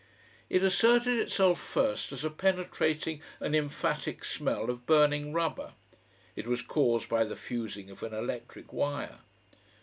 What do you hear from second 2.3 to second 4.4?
penetrating and emphatic